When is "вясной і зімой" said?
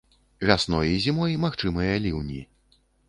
0.49-1.37